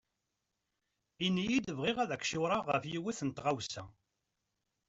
Ini-yi-d 1.25 1.67
bɣiɣ 1.77 1.97
ad 1.99 2.11
ak-ciwreɣ 2.15 2.63
ɣef 2.71 2.83
yiwet 2.91 3.19
n 3.23 3.29
tɣawsa. 3.31 3.83